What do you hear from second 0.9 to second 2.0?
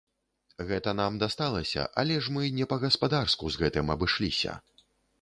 нам дасталася,